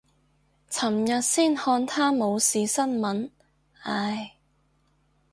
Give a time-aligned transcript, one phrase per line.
[0.67, 2.67] 琴日先看他冇事新
[2.99, 3.29] 聞，
[3.83, 4.33] 唉。